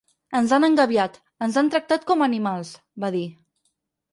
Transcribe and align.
Ens 0.37 0.53
han 0.55 0.63
engabiat, 0.67 1.19
ens 1.47 1.59
han 1.61 1.69
tractat 1.75 2.07
com 2.13 2.25
a 2.25 2.31
animals, 2.31 2.73
va 3.05 3.13
dir. 3.19 3.25